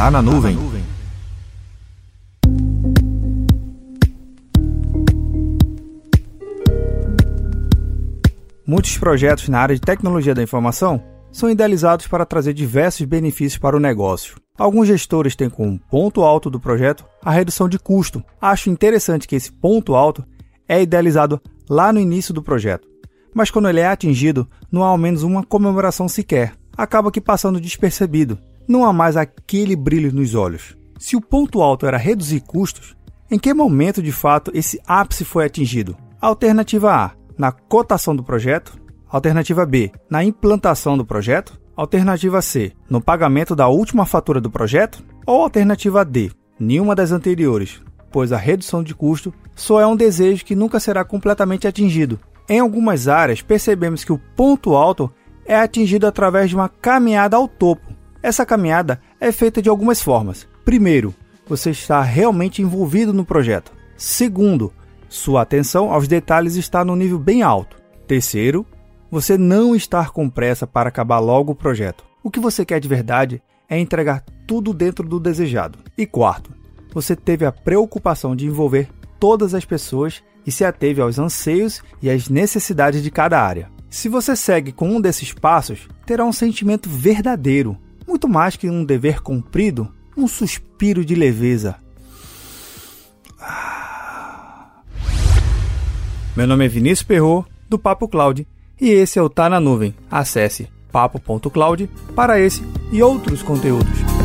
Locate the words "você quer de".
72.38-72.88